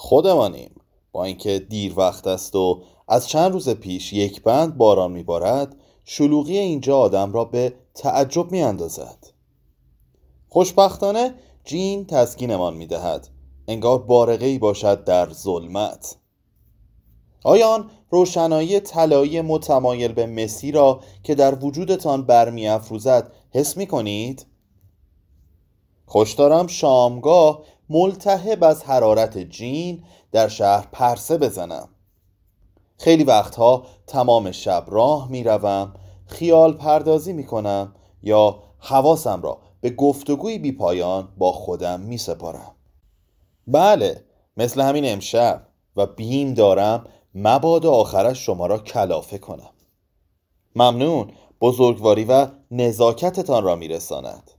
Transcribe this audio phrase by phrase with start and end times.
[0.00, 0.70] خودمانیم.
[1.12, 6.58] با اینکه دیر وقت است و از چند روز پیش یک بند باران میبارد شلوغی
[6.58, 9.26] اینجا آدم را به تعجب میاندازد.
[10.48, 11.34] خوشبختانه
[11.64, 13.28] جین تسکینمان می‌دهد.
[13.68, 16.16] انگار بارقه ای باشد در ظلمت.
[17.44, 24.46] آیان روشنایی طلایی متمایل به مسی را که در وجودتان برمیافروزد حس می کنید؟
[26.06, 31.88] خوش دارم شامگاه ملتهب از حرارت جین در شهر پرسه بزنم.
[32.98, 35.94] خیلی وقتها تمام شب راه می روم
[36.26, 42.74] خیال پردازی می کنم یا حواسم را به گفتگوی بی پایان با خودم می سپارم
[43.66, 44.24] بله
[44.56, 45.66] مثل همین امشب
[45.96, 49.70] و بیم دارم مباد آخرش شما را کلافه کنم.
[50.76, 54.50] ممنون بزرگواری و نزاکتتان را میرساند.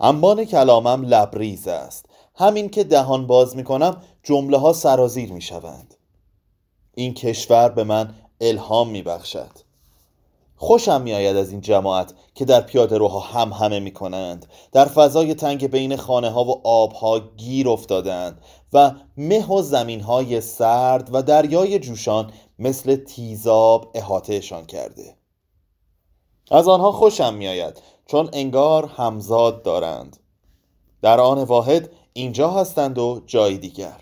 [0.00, 2.06] انبان کلامم لبریز است.
[2.36, 5.94] همین که دهان باز می کنم جمله ها سرازیر می شوند
[6.94, 9.50] این کشور به من الهام می بخشد
[10.56, 14.84] خوشم می آید از این جماعت که در پیاده روها هم همه می کنند در
[14.84, 18.40] فضای تنگ بین خانه ها و آبها گیر افتادند
[18.72, 25.16] و مه و زمین های سرد و دریای جوشان مثل تیزاب احاطهشان کرده.
[26.50, 30.16] از آنها خوشم می آید چون انگار همزاد دارند.
[31.02, 33.96] در آن واحد اینجا هستند و جای دیگر.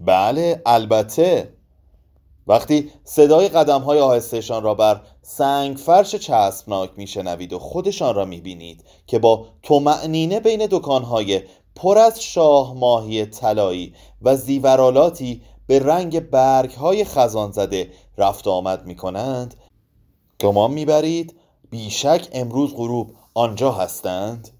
[0.00, 1.52] بله البته.
[2.46, 8.84] وقتی صدای قدم های آهستهشان را بر سنگ فرش چسبناک میشنوید و خودشان را می‌بینید
[9.06, 11.42] که با تومعنینه بین دکانهای
[11.76, 18.86] پر از شاه ماهی طلایی و زیورالاتی به رنگ برگ های خزان زده رفت آمد
[18.86, 19.54] می کنند
[20.40, 21.36] گمان می‌برید
[21.70, 24.57] بیشک امروز غروب آنجا هستند؟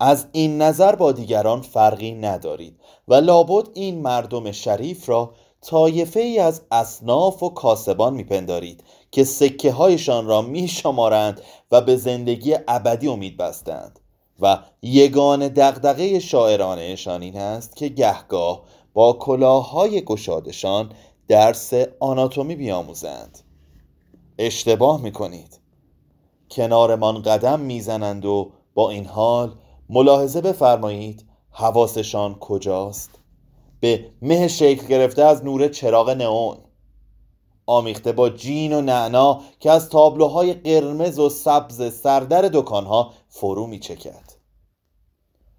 [0.00, 6.38] از این نظر با دیگران فرقی ندارید و لابد این مردم شریف را طایفه ای
[6.38, 11.40] از اصناف و کاسبان میپندارید که سکه هایشان را میشمارند
[11.70, 14.00] و به زندگی ابدی امید بستند.
[14.40, 18.62] و یگان دغدغه شاعرانهشان این است که گهگاه
[18.94, 20.92] با کلاههای گشادشان
[21.28, 23.38] درس آناتومی بیاموزند.
[24.38, 25.60] اشتباه می‌کنید.
[26.50, 29.54] کنارمان قدم می‌زنند و با این حال
[29.88, 33.10] ملاحظه بفرمایید حواسشان کجاست؟
[33.80, 36.56] به مه شکل گرفته از نور چراغ نئون.
[37.66, 43.78] آمیخته با جین و نعنا که از تابلوهای قرمز و سبز سردر دکانها فرو می
[43.78, 44.32] چکد.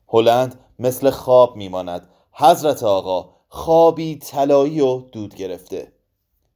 [0.08, 5.92] هلند مثل خواب میماند حضرت آقا خوابی طلایی و دود گرفته.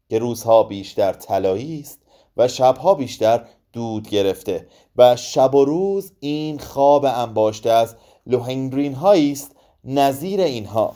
[0.09, 1.99] که روزها بیشتر طلایی است
[2.37, 4.67] و شبها بیشتر دود گرفته
[4.97, 7.95] و شب و روز این خواب انباشته از
[8.27, 9.51] لوهنگرین هایی است
[9.83, 10.95] نظیر اینها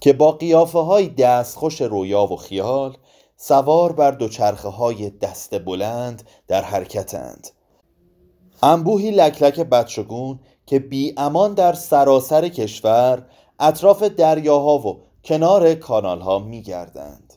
[0.00, 2.96] که با قیافه های دستخوش رویا و خیال
[3.36, 7.48] سوار بر دوچرخه های دست بلند در حرکتند.
[8.62, 13.26] انبوهی لکلک بچگون که بی امان در سراسر کشور
[13.60, 17.34] اطراف دریاها و کنار کانالها می گردند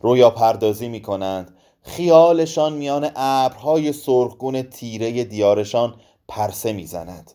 [0.00, 5.94] رویا پردازی می کنند خیالشان میان ابرهای سرخگون تیره دیارشان
[6.28, 7.32] پرسه می‌زند.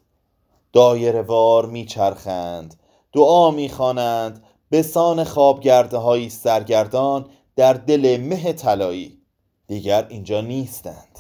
[0.74, 2.80] دایر وار میچرخند
[3.14, 7.26] دعا می‌خوانند به سان خوابگرده های سرگردان
[7.56, 9.18] در دل مه طلایی.
[9.68, 11.20] دیگر اینجا نیستند.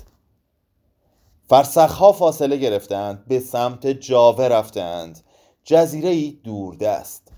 [1.50, 5.20] فرسخها فاصله گرفتند به سمت جاوه رفتند.
[5.64, 7.32] جزیره ای دوردست.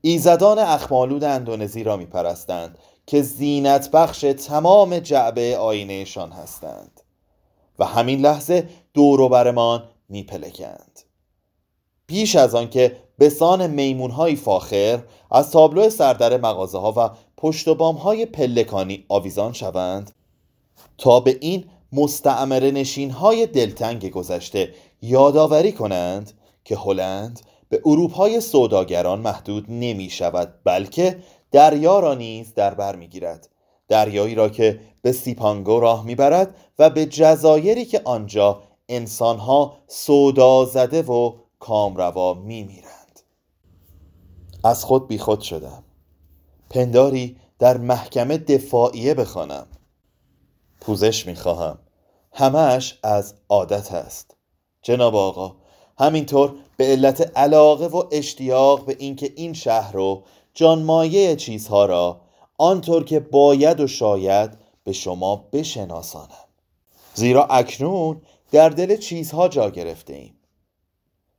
[0.00, 2.78] ایزدان اخمالود اندونزی را میپرستند.
[3.06, 7.00] که زینت بخش تمام جعبه آینهشان هستند
[7.78, 11.00] و همین لحظه دوروبرمان میپلکند.
[12.06, 17.96] پیش از آنکه به سان فاخر از تابلو سردر مغازه ها و پشت و بام
[17.96, 20.10] های پلکانی آویزان شوند
[20.98, 26.32] تا به این مستعمره نشین های دلتنگ گذشته یادآوری کنند
[26.64, 31.16] که هلند به اروپای سوداگران محدود نمی شود بلکه
[31.54, 33.48] دریا را نیز در بر می‌گیرد.
[33.88, 41.02] دریایی را که به سیپانگو راه می‌برد و به جزایری که آنجا انسانها سودا زده
[41.02, 43.20] و کامروا میمیرند.
[44.64, 45.84] از خود بیخود شدم.
[46.70, 49.66] پنداری در محکمه دفاعیه بخوانم.
[50.80, 51.78] پوزش می‌خواهم.
[52.32, 54.36] همش از عادت است.
[54.82, 55.56] جناب آقا
[55.98, 60.22] همینطور به علت علاقه و اشتیاق به اینکه این شهر رو
[60.54, 62.20] جانمایه چیزها را
[62.58, 64.50] آنطور که باید و شاید
[64.84, 66.44] به شما بشناسانم.
[67.14, 70.34] زیرا اکنون در دل چیزها جا گرفته ایم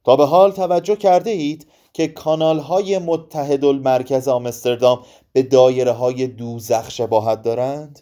[0.03, 6.27] تا به حال توجه کرده اید که کانال های متحد المرکز آمستردام به دایره های
[6.27, 8.01] دوزخ شباهت دارند؟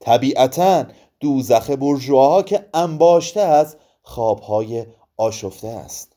[0.00, 0.84] طبیعتا
[1.20, 6.16] دوزخ برجوها که انباشته از خوابهای آشفته است.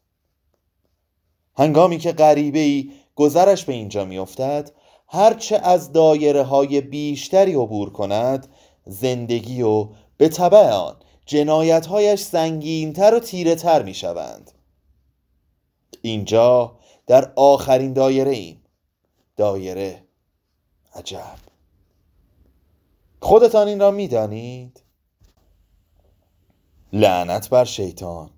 [1.58, 4.72] هنگامی که غریبه ای گذرش به اینجا میافتد
[5.08, 8.48] هرچه از دایره های بیشتری عبور کند
[8.86, 9.88] زندگی و
[10.18, 14.52] به طبع آن جنایتهایش سنگینتر و تیره تر می شوند
[16.02, 16.76] اینجا
[17.08, 18.64] در آخرین دایره ایم.
[19.38, 20.04] دایره
[20.96, 21.38] عجب.
[23.22, 24.84] خودتان این را می دانید؟
[26.94, 28.30] لعنت بر شیطان.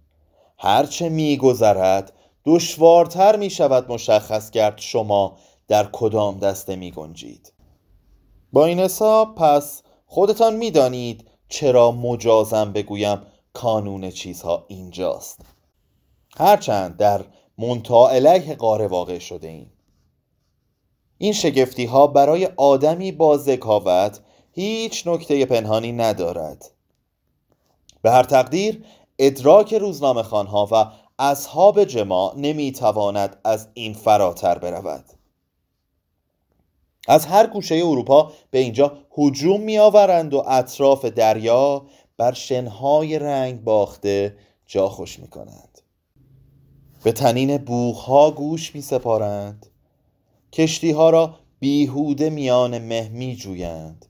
[0.58, 2.14] هرچه می گذرد
[2.46, 5.38] دشوارتر می شود مشخص کرد شما
[5.68, 7.54] در کدام دسته می گنجید.
[8.54, 13.22] با این حساب پس خودتان می دانید چرا مجازم بگویم
[13.54, 15.42] کانون چیزها اینجاست.
[16.38, 17.26] هرچند در
[17.58, 19.70] منتا علیه قاره واقع شده این
[21.18, 24.20] این شگفتی ها برای آدمی با ذکاوت
[24.52, 26.72] هیچ نکته پنهانی ندارد.
[28.02, 28.86] به هر تقدیر
[29.20, 35.06] ادراک روزنامه خانها و اصحاب جماع نمی‌تواند از این فراتر برود.
[37.08, 41.86] از هر گوشه اروپا به اینجا هجوم میآورند و اطراف دریا
[42.18, 44.36] بر شنهای رنگ باخته
[44.66, 45.82] جا خوش می کنند
[47.04, 49.66] به تنین بوغها گوش می سپارند
[50.54, 54.06] کشتی ها را بیهوده میان مه می جویند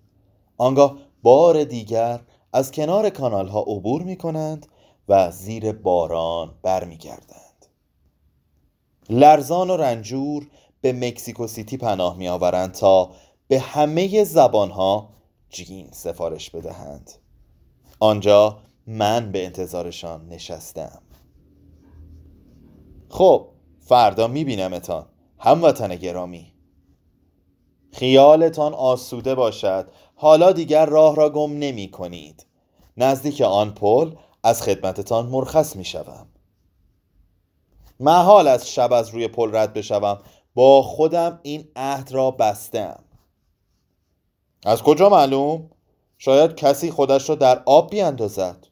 [0.57, 2.19] آنگاه بار دیگر
[2.53, 4.67] از کنار کانال ها عبور می کنند
[5.09, 7.65] و زیر باران برمیگردند.
[9.09, 10.47] لرزان و رنجور
[10.81, 13.11] به مکسیکو سیتی پناه می آورند تا
[13.47, 15.09] به همه زبان ها
[15.50, 17.11] جین سفارش بدهند.
[18.00, 21.01] آنجا من به انتظارشان نشستم.
[23.09, 23.47] خب
[23.79, 25.06] فردا می بینمتان
[25.39, 26.53] هموطن گرامی.
[27.91, 32.45] خیالتان آسوده باشد حالا دیگر راه را گم نمی کنید
[32.97, 34.11] نزدیک آن پل
[34.44, 36.27] از خدمتتان مرخص می شوم
[38.00, 40.19] محال از شب از روی پل رد بشوم.
[40.56, 43.03] با خودم این عهد را بستم.
[44.65, 45.69] از کجا معلوم؟
[46.18, 48.68] شاید کسی خودش را در آب بیاندازد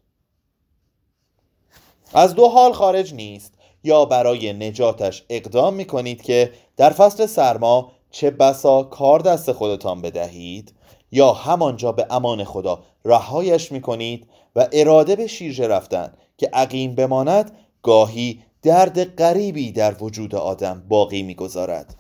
[2.14, 3.54] از دو حال خارج نیست.
[3.84, 10.02] یا برای نجاتش اقدام می کنید که در فصل سرما چه بسا کار دست خودتان
[10.02, 10.74] بدهید
[11.12, 16.96] یا همانجا به امان خدا رهایش می کنید و اراده به شیرجه رفتن که عقیم
[16.96, 21.96] بماند گاهی درد غریبی در وجود آدم باقی می‌گذارد.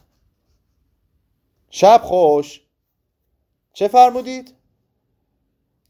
[1.69, 2.61] شب خوش!
[3.73, 4.53] چه فرمودید؟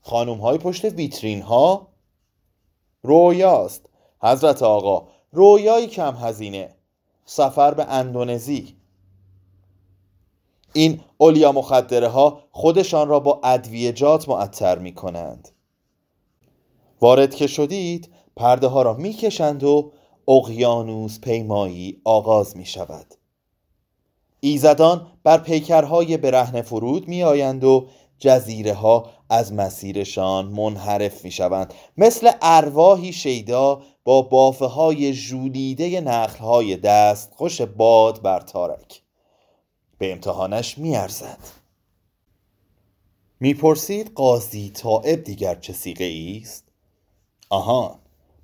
[0.01, 1.87] خانوم های پشت ویترین ها
[3.01, 3.85] رویاست.
[4.21, 6.75] حضرت آقا رویایی کم هزینه.
[7.25, 8.75] سفر به اندونزی.
[10.73, 15.49] این اولیا مخدره ها خودشان را با ادویجات معطر می کنند
[17.01, 19.91] وارد که شدید پرده ها را می کشند و
[20.27, 23.05] اقیانوس پیمایی آغاز می شود
[24.39, 27.88] ایزدان بر پیکرهای برهن فرود می آیند و
[28.19, 36.39] جزیره ها از مسیرشان منحرف می شوند مثل ارواحی شیدا با بافه های جولیده نخل
[36.39, 39.01] های دست خوش باد بر تارک.
[39.97, 41.39] به امتحانش می ارزد
[43.39, 46.67] می‌پرسید قاضی طائب دیگر چه سیغه است؟
[47.49, 47.99] آهان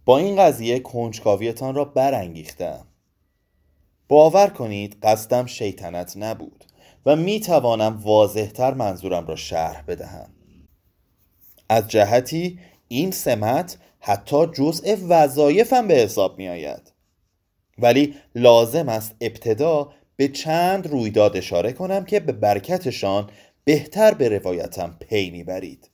[0.05, 2.87] با این قضیه کنجکاویتان را برانگیختم.
[4.07, 6.65] باور کنید قصدم شیطنت نبود
[7.05, 10.29] و می توانم واضحتر منظورم را شرح بدهم.
[11.69, 16.93] از جهتی این سمت حتی جزء وظایفم به حساب می آید.
[17.77, 23.29] ولی لازم است ابتدا به چند رویداد اشاره کنم که به برکتشان
[23.63, 25.89] بهتر به روایتم پی می‌برید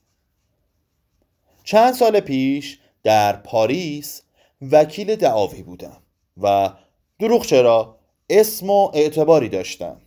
[1.64, 4.22] چند سال پیش در پاریس
[4.72, 6.02] وکیل دعاوی بودم
[6.36, 6.70] و
[7.18, 7.98] دروغ چرا
[8.30, 10.00] اسم و اعتباری داشتم.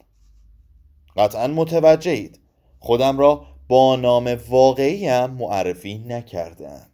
[1.18, 2.40] قطعا متوجهید
[2.80, 6.88] خودم را با نام واقعیم معرفی نکردم.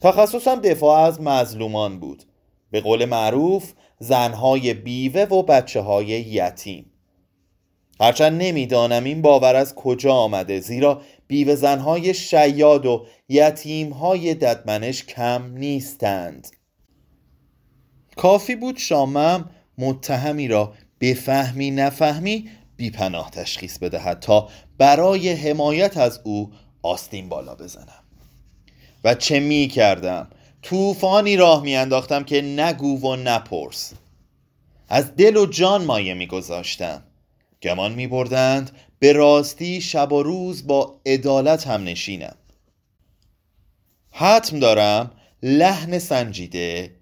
[0.00, 2.22] تخصصم دفاع از مظلومان بود.
[2.70, 6.89] به قول معروف زنهای بیوه و بچه های یتیم.
[8.00, 15.52] هرچند نمی‌دانم این باور از کجا آمده زیرا بیوه زنهای شیاد و یتیمهای ددمنش کم
[15.54, 16.48] نیستند.
[18.16, 26.52] کافی بود شامم متهمی را بفهمی نفهمی بیپناه تشخیص بدهد تا برای حمایت از او
[26.82, 28.04] آستین بالا بزنم.
[29.04, 30.30] و چه می کردم
[30.62, 33.92] طوفانی راه می انداختم که نگو و نپرس.
[34.88, 37.02] از دل و جان مایه میگذاشتم.
[37.62, 42.36] گمان می بردند به راستی شب و روز با عدالت هم نشینم.
[44.10, 45.10] حتم دارم
[45.42, 46.96] لحن سنجیده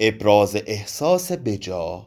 [0.00, 2.06] ابراز احساس بجا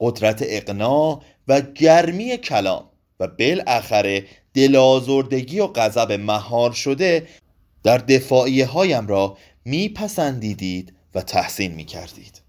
[0.00, 2.84] قدرت اقناع و گرمی کلام
[3.20, 7.28] و بالاخره دلازردگی و غضب مهار شده
[7.82, 12.40] در دفاعیه هایم را میپسندیدید و تحسین می‌کردید.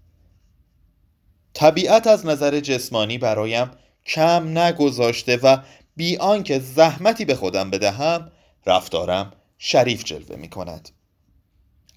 [1.54, 3.70] طبیعت از نظر جسمانی برایم
[4.06, 5.56] کم نگذاشته و
[5.96, 8.32] بی آنکه زحمتی به خودم بدهم
[8.66, 10.90] رفتارم شریف جلوه می کند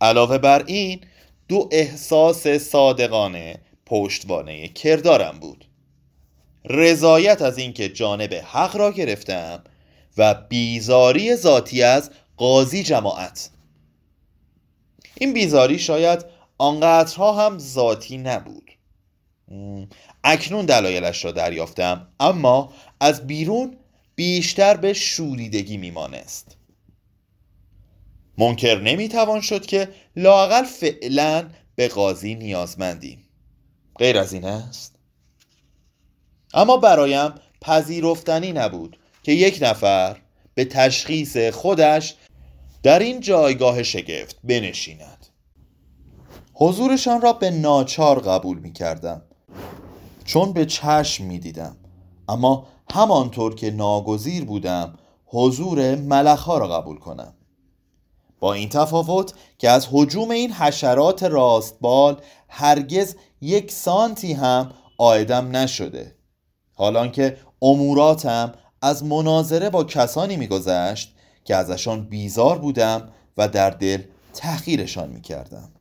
[0.01, 1.01] علاوه بر این
[1.47, 5.65] دو احساس صادقانه پشتوانه کردارم بود.
[6.65, 9.63] رضایت از اینکه جانب حق را گرفتم
[10.17, 13.49] و بیزاری ذاتی از قاضی جماعت.
[15.15, 16.25] این بیزاری شاید
[16.57, 18.71] آنقدرها هم ذاتی نبود.
[20.23, 23.77] اکنون دلایلش را دریافتم اما از بیرون
[24.15, 26.57] بیشتر به شوریدگی میمانست.
[28.37, 33.27] منکر نمی‌توان شد که لاقل فعلا به قاضی نیازمندیم
[33.95, 34.95] غیر از این است.
[36.53, 40.17] اما برایم پذیرفتنی نبود که یک نفر
[40.53, 42.15] به تشخیص خودش
[42.83, 45.25] در این جایگاه شگفت بنشیند.
[46.53, 49.21] حضورشان را به ناچار قبول می کردم
[50.25, 51.77] چون به چشم می دیدم
[52.29, 54.93] اما همانطور که ناگزیر بودم
[55.25, 57.33] حضور ملخها را قبول کنم.
[58.39, 66.15] با این تفاوت که از حجوم این حشرات راستبال هرگز یک سانتی هم آیدم نشده.
[66.73, 74.01] حالان که اموراتم از مناظره با کسانی میگذشت که ازشان بیزار بودم و در دل
[74.33, 75.71] تحقیرشان می‌کردم.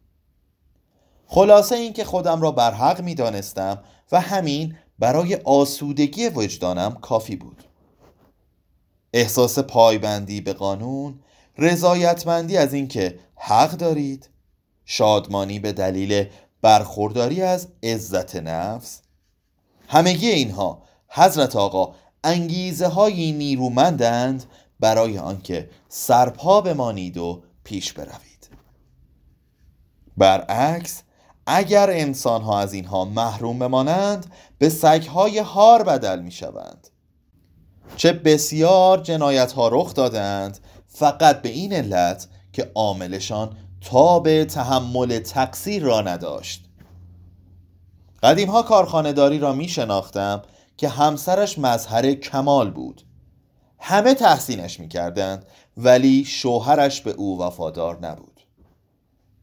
[1.35, 7.65] خلاصه اینکه خودم را بر حق می‌دانستم و همین برای آسودگی وجدانم کافی بود.
[9.13, 11.21] احساس پایبندی به قانون
[11.59, 14.31] رضایتمندی از اینکه حق دارید
[14.85, 16.27] شادمانی به دلیل
[16.63, 19.03] برخورداری از عزت نفس.
[19.89, 24.45] همگی اینها حضرت آقا انگیزه های نیرومندند
[24.81, 28.49] برای آنکه سرپا بمانید و پیش بروید.
[30.17, 31.04] برعکس
[31.47, 34.27] اگر انسان ها از اینها محروم بمانند
[34.59, 36.89] به سگهای هار بدل می شوند
[37.97, 40.59] چه بسیار جنایت ها رخ دادند
[40.89, 43.57] فقط به این علت که عاملشان
[44.25, 46.65] به تحمل تقصیر را نداشت.
[48.23, 50.43] قدیم ها کارخانه داری را می شناختم
[50.77, 53.03] که همسرش مظهر کمال بود.
[53.79, 55.47] همه تحسینش می کردند
[55.77, 58.41] ولی شوهرش به او وفادار نبود.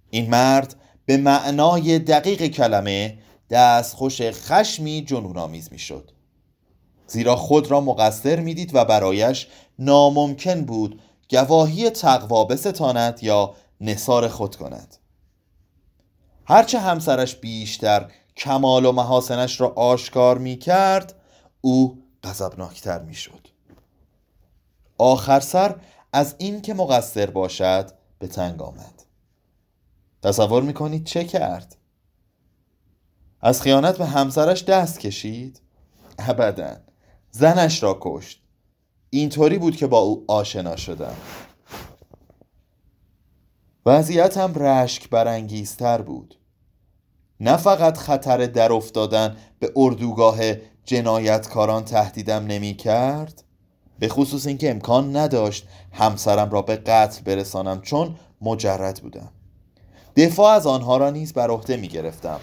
[0.10, 0.76] این مرد
[1.12, 3.18] به معنای دقیق کلمه
[3.96, 6.12] خوش خشمی جنونآمیز می‌شد.
[7.08, 9.48] زیرا خود را مقصر می‌دید و برایش
[9.80, 14.98] ناممکن بود گواهی تقوا بستاند یا نصار خود کند.
[16.46, 21.16] هرچه همسرش بیشتر کمال و محاسنش را آشکار می کرد
[21.62, 23.48] او غضبناکتر می شد
[24.98, 25.76] آخر سر
[26.14, 29.01] از این که مقصر باشد به تنگ آمد.
[30.24, 31.78] تصور می‌کنید چه کرد؟
[33.42, 35.62] از خیانت به همسرش دست کشید؟
[36.20, 36.78] ابدا.
[37.32, 38.42] زنش را کشت.
[39.10, 41.16] اینطوری بود که با او آشنا شدم.
[43.86, 46.38] وضعیتم رشک برانگیزتر بود.
[47.40, 50.38] نه فقط خطر در افتادن به اردوگاه
[50.86, 53.44] جنایتکاران تهدیدم نمی کرد
[54.00, 59.32] به خصوص اینکه امکان نداشت همسرم را به قتل برسانم چون مجرد بودم.
[60.16, 62.40] دفاع از آنها را نیز بر عهده می گرفتم.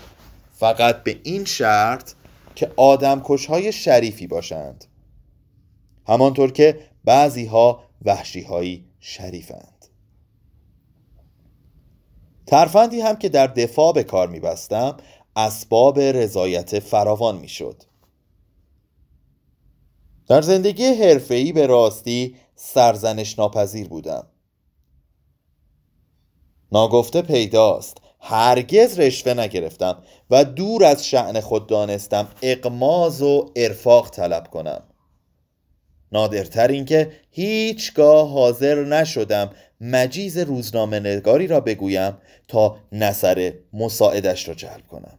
[0.52, 2.12] فقط به این شرط
[2.54, 4.84] که آدم های شریفی باشند.
[6.08, 9.86] همانطور که بعضی ها وحشی هایی شریفند.
[12.46, 14.96] ترفندی هم که در دفاع به کار می بستم
[15.36, 17.82] اسباب رضایت فراوان می شد.
[20.28, 24.26] در زندگی حرفه‌ای به راستی سرزنش ناپذیر بودم.
[26.72, 27.96] ناگفته پیداست.
[28.20, 34.82] هرگز رشوه نگرفتم و دور از شعن خود دانستم اقماز و ارفاق طلب کنم.
[36.12, 42.16] نادرتر اینکه هیچگاه حاضر نشدم مجیز روزنامه نگاری را بگویم
[42.48, 45.18] تا نظر مساعدش را جلب کنم.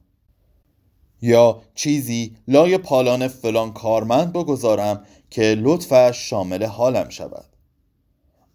[1.22, 7.46] یا چیزی لای پالان فلان کارمند بگذارم که لطفش شامل حالم شود.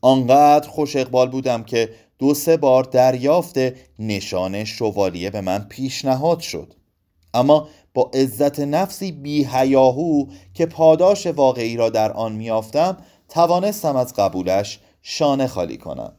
[0.01, 3.55] آنقدر خوش اقبال بودم که دو سه بار دریافت
[3.99, 6.75] نشان شوالیه به من پیشنهاد شد.
[7.35, 12.97] اما با عزت نفسی بی هیاهو که پاداش واقعی را در آن میافتم
[13.29, 16.13] توانستم از قبولش شانه خالی کنم.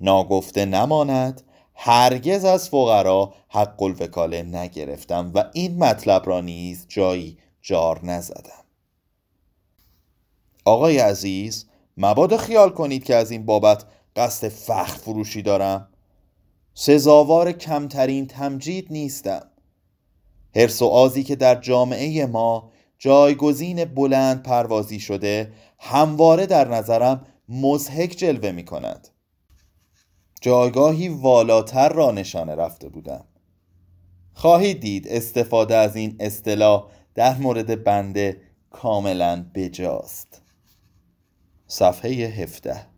[0.00, 1.42] ناگفته نماند
[1.74, 8.64] هرگز از فقرا حق الوکاله نگرفتم و این مطلب را نیز جایی جار نزدم.
[10.64, 11.66] آقای عزیز
[11.96, 13.84] مبادا خیال کنید که از این بابت
[14.16, 15.88] قصد فخر فروشی دارم.
[16.74, 19.42] سزاوار کمترین تمجید نیستم.
[20.56, 28.10] حرس و آزی که در جامعه ما جایگزین بلند پروازی شده همواره در نظرم مزهک
[28.10, 29.08] جلوه می کند
[30.40, 33.24] جایگاهی والاتر را نشانه رفته بودم.
[34.34, 38.40] خواهید دید استفاده از این اصطلاح در مورد بنده
[38.70, 40.42] کاملا بجاست.
[41.66, 42.89] صفحه 17